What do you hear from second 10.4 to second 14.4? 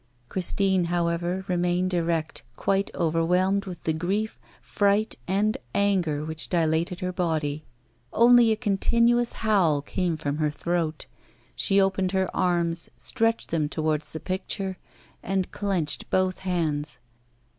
throat. She opened her arms, stretched them towards the